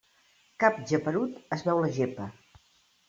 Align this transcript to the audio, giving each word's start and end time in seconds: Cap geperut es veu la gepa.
Cap 0.63 0.79
geperut 0.93 1.37
es 1.59 1.67
veu 1.71 1.85
la 1.85 1.93
gepa. 1.99 2.27